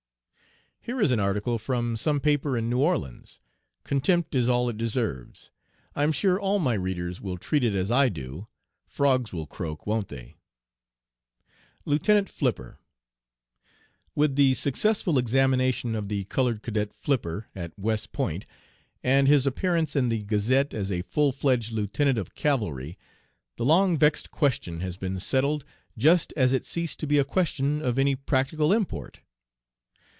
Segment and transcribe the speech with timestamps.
[0.83, 3.39] Here is an article from some paper in New Orleans.
[3.83, 5.51] Contempt is all it deserves.
[5.95, 8.47] I am sure all my readers will treat it as I do.
[8.87, 10.37] Frogs will croak, won't they?
[11.85, 12.79] LIEUTENANT FLIPPER.
[14.15, 18.47] "With the successful examination of the colored cadet Flipper, at West Point,
[19.03, 22.97] and his appearance in the gazette as a full fledged lieutenant of cavalry,
[23.55, 25.63] the long vexed question has been settled
[25.95, 29.19] just as it ceased to be a question of any practical import.